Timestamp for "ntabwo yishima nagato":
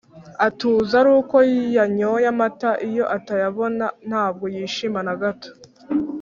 4.07-5.49